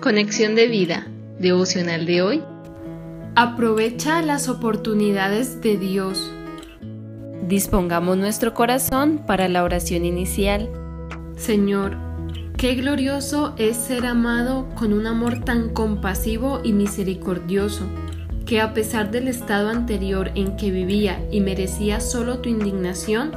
[0.00, 1.06] Conexión de vida,
[1.38, 2.42] devocional de hoy.
[3.36, 6.32] Aprovecha las oportunidades de Dios.
[7.46, 10.70] Dispongamos nuestro corazón para la oración inicial.
[11.36, 11.98] Señor,
[12.56, 17.84] qué glorioso es ser amado con un amor tan compasivo y misericordioso,
[18.46, 23.32] que a pesar del estado anterior en que vivía y merecía solo tu indignación,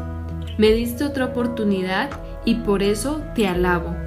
[0.58, 2.10] me diste otra oportunidad
[2.46, 4.03] y por eso te alabo.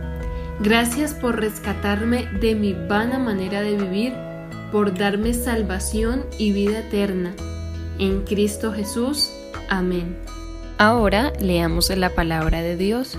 [0.60, 4.14] Gracias por rescatarme de mi vana manera de vivir,
[4.73, 7.34] por darme salvación y vida eterna.
[7.98, 9.30] En Cristo Jesús.
[9.69, 10.16] Amén.
[10.78, 13.19] Ahora leamos la palabra de Dios.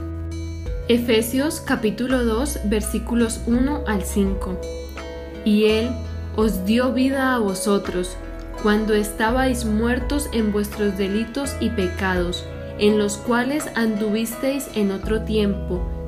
[0.87, 4.59] Efesios capítulo 2 versículos 1 al 5.
[5.45, 5.89] Y Él
[6.35, 8.17] os dio vida a vosotros,
[8.63, 12.45] cuando estabais muertos en vuestros delitos y pecados,
[12.79, 15.96] en los cuales anduvisteis en otro tiempo,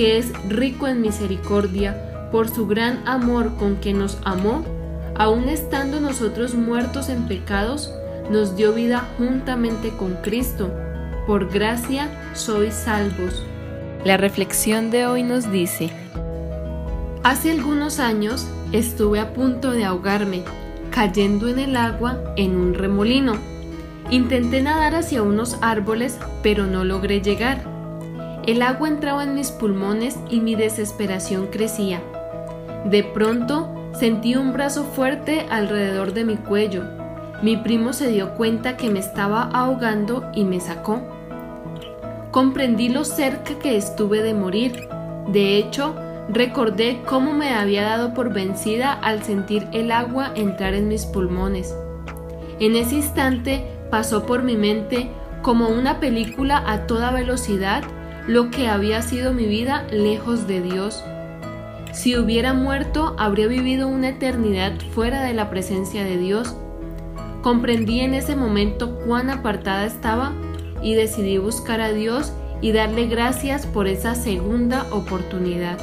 [0.00, 4.64] que es rico en misericordia, por su gran amor con que nos amó,
[5.14, 7.92] aun estando nosotros muertos en pecados,
[8.30, 10.72] nos dio vida juntamente con Cristo.
[11.26, 13.44] Por gracia sois salvos.
[14.02, 15.90] La reflexión de hoy nos dice,
[17.22, 20.44] Hace algunos años estuve a punto de ahogarme,
[20.90, 23.34] cayendo en el agua en un remolino.
[24.08, 27.79] Intenté nadar hacia unos árboles, pero no logré llegar.
[28.46, 32.02] El agua entraba en mis pulmones y mi desesperación crecía.
[32.86, 36.84] De pronto sentí un brazo fuerte alrededor de mi cuello.
[37.42, 41.02] Mi primo se dio cuenta que me estaba ahogando y me sacó.
[42.30, 44.88] Comprendí lo cerca que estuve de morir.
[45.28, 45.94] De hecho,
[46.30, 51.74] recordé cómo me había dado por vencida al sentir el agua entrar en mis pulmones.
[52.58, 55.10] En ese instante pasó por mi mente
[55.42, 57.82] como una película a toda velocidad
[58.30, 61.02] lo que había sido mi vida lejos de Dios.
[61.92, 66.54] Si hubiera muerto, habría vivido una eternidad fuera de la presencia de Dios.
[67.42, 70.32] Comprendí en ese momento cuán apartada estaba
[70.80, 75.76] y decidí buscar a Dios y darle gracias por esa segunda oportunidad.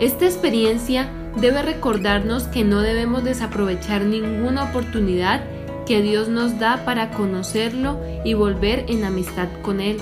[0.00, 1.08] Esta experiencia
[1.40, 5.44] debe recordarnos que no debemos desaprovechar ninguna oportunidad
[5.86, 9.96] que Dios nos da para conocerlo y volver en amistad con Él.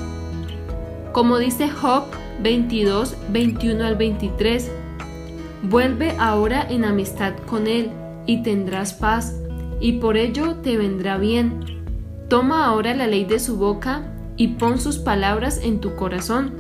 [1.13, 2.05] Como dice Job
[2.43, 4.71] 22, 21 al 23,
[5.63, 7.91] vuelve ahora en amistad con Él
[8.27, 9.35] y tendrás paz,
[9.81, 11.65] y por ello te vendrá bien.
[12.29, 14.03] Toma ahora la ley de su boca
[14.37, 16.53] y pon sus palabras en tu corazón.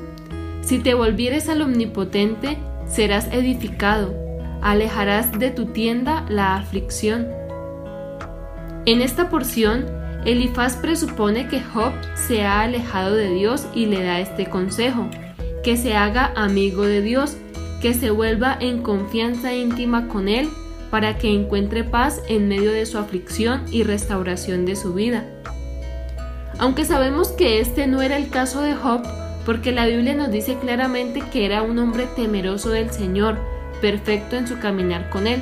[0.63, 4.15] Si te volvieres al Omnipotente, serás edificado,
[4.63, 7.29] alejarás de tu tienda la aflicción.
[8.87, 9.87] En esta porción,
[10.25, 15.09] Elifaz presupone que Job se ha alejado de Dios y le da este consejo,
[15.63, 17.37] que se haga amigo de Dios,
[17.81, 20.49] que se vuelva en confianza íntima con Él
[20.91, 25.25] para que encuentre paz en medio de su aflicción y restauración de su vida.
[26.59, 29.03] Aunque sabemos que este no era el caso de Job,
[29.47, 33.39] porque la Biblia nos dice claramente que era un hombre temeroso del Señor,
[33.81, 35.41] perfecto en su caminar con Él.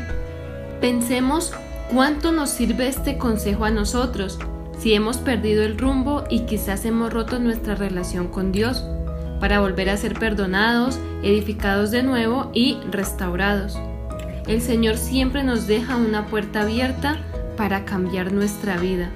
[0.80, 1.54] Pensemos
[1.92, 4.40] ¿Cuánto nos sirve este consejo a nosotros
[4.86, 8.84] si hemos perdido el rumbo y quizás hemos roto nuestra relación con Dios
[9.40, 13.76] para volver a ser perdonados, edificados de nuevo y restaurados?
[14.46, 17.18] El Señor siempre nos deja una puerta abierta
[17.56, 19.10] para cambiar nuestra vida.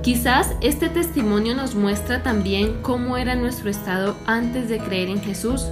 [0.00, 5.66] Quizás este testimonio nos muestra también cómo era nuestro estado antes de creer en Jesús.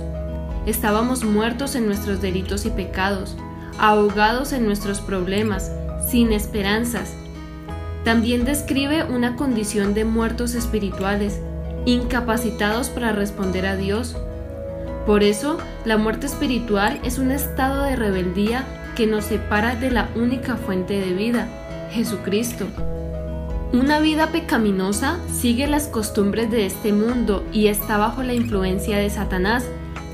[0.66, 3.34] Estábamos muertos en nuestros delitos y pecados
[3.78, 5.72] ahogados en nuestros problemas,
[6.10, 7.14] sin esperanzas.
[8.08, 11.42] También describe una condición de muertos espirituales,
[11.84, 14.16] incapacitados para responder a Dios.
[15.04, 18.64] Por eso, la muerte espiritual es un estado de rebeldía
[18.96, 21.48] que nos separa de la única fuente de vida,
[21.90, 22.66] Jesucristo.
[23.74, 29.10] Una vida pecaminosa sigue las costumbres de este mundo y está bajo la influencia de
[29.10, 29.66] Satanás,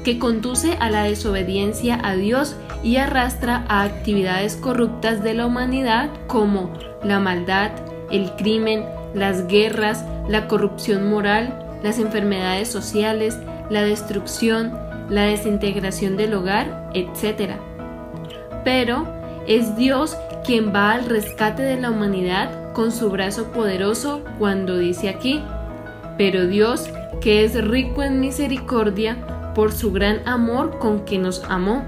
[0.02, 6.10] que conduce a la desobediencia a Dios y arrastra a actividades corruptas de la humanidad
[6.26, 6.72] como
[7.04, 7.70] la maldad,
[8.10, 8.84] el crimen,
[9.14, 13.38] las guerras, la corrupción moral, las enfermedades sociales,
[13.70, 14.72] la destrucción,
[15.08, 17.52] la desintegración del hogar, etc.
[18.64, 19.06] pero
[19.46, 25.08] es Dios quien va al rescate de la humanidad con su brazo poderoso cuando dice
[25.08, 25.42] aquí,
[26.16, 26.88] pero Dios,
[27.20, 29.16] que es rico en misericordia,
[29.54, 31.84] por su gran amor con que nos amó.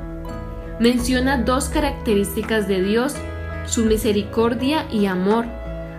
[0.79, 3.15] Menciona dos características de Dios,
[3.67, 5.47] su misericordia y amor,